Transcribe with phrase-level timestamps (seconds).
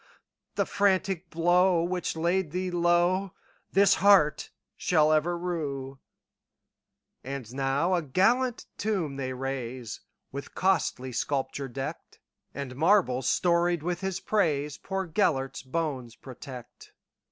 [0.55, 5.93] The frantic blow which laid thee lowThis heart shall ever rue."And
[7.53, 10.01] now a gallant tomb they raise,
[10.31, 12.19] With costly sculpture decked;
[12.51, 16.93] And marbles storied with his praisePoor Gêlert's bones protect.